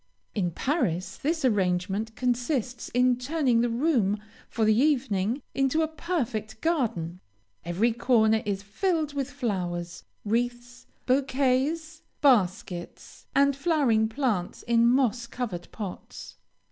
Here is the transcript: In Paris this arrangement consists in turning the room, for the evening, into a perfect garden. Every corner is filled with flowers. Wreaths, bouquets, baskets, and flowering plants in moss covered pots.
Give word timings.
In 0.33 0.49
Paris 0.49 1.15
this 1.15 1.45
arrangement 1.45 2.15
consists 2.15 2.89
in 2.89 3.19
turning 3.19 3.61
the 3.61 3.69
room, 3.69 4.17
for 4.49 4.65
the 4.65 4.73
evening, 4.73 5.43
into 5.53 5.83
a 5.83 5.87
perfect 5.87 6.59
garden. 6.61 7.19
Every 7.63 7.93
corner 7.93 8.41
is 8.43 8.63
filled 8.63 9.13
with 9.13 9.29
flowers. 9.29 10.03
Wreaths, 10.25 10.87
bouquets, 11.05 12.01
baskets, 12.19 13.27
and 13.35 13.55
flowering 13.55 14.07
plants 14.09 14.63
in 14.63 14.87
moss 14.87 15.27
covered 15.27 15.67
pots. 15.71 16.37